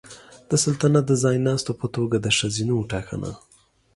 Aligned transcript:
د 0.49 0.51
سلطنت 0.63 1.03
د 1.07 1.11
ځایناستو 1.23 1.71
په 1.81 1.87
توګه 1.95 2.15
د 2.19 2.27
ښځینه 2.37 2.73
وو 2.75 2.89
ټاکنه 2.91 3.31